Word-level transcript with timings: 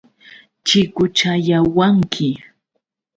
Chikuchayawanki. 0.67 2.29